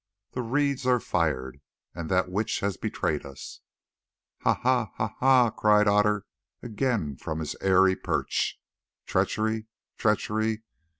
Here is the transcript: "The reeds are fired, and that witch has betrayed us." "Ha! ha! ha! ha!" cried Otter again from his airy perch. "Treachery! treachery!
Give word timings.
"The 0.31 0.41
reeds 0.41 0.87
are 0.87 0.99
fired, 0.99 1.61
and 1.93 2.09
that 2.09 2.27
witch 2.27 2.61
has 2.61 2.75
betrayed 2.75 3.23
us." 3.23 3.59
"Ha! 4.39 4.55
ha! 4.55 4.91
ha! 4.97 5.13
ha!" 5.19 5.51
cried 5.51 5.87
Otter 5.87 6.25
again 6.63 7.17
from 7.17 7.37
his 7.37 7.55
airy 7.61 7.95
perch. 7.95 8.59
"Treachery! 9.05 9.67
treachery! 9.99 10.63